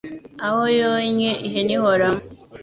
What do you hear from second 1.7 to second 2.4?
ihoramo.